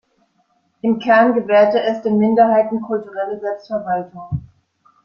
Im 0.81 0.97
Kern 0.97 1.35
gewährte 1.35 1.79
es 1.79 2.01
den 2.01 2.17
Minderheiten 2.17 2.81
kulturelle 2.81 3.39
Selbstverwaltung. 3.39 4.41